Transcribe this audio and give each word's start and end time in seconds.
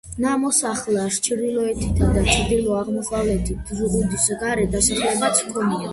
ნამოსახლარს, 0.23 1.19
ჩრდილოეთითა 1.27 2.09
და 2.15 2.23
ჩრდილო-აღმოსავლეთით, 2.31 3.75
ზღუდის 3.83 4.27
გარე 4.45 4.65
დასახლებაც 4.77 5.45
ჰქონია. 5.47 5.89